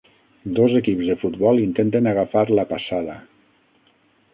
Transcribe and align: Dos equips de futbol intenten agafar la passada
Dos 0.59 0.77
equips 0.79 1.11
de 1.11 1.17
futbol 1.25 1.61
intenten 1.67 2.13
agafar 2.13 2.45
la 2.61 2.67
passada 2.75 3.23